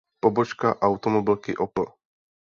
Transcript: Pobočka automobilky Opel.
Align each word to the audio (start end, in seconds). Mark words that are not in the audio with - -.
Pobočka 0.21 0.69
automobilky 0.87 1.51
Opel. 1.65 1.87